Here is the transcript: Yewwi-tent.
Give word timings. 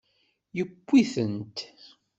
Yewwi-tent. 0.55 1.57